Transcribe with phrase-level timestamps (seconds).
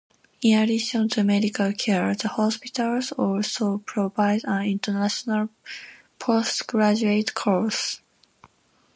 [0.41, 5.47] In addition to medical care, the hospitals also provide an International
[6.17, 8.01] Postgraduate Course.